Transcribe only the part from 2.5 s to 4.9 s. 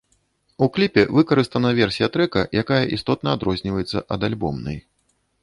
якая істотна адрозніваецца ад альбомнай.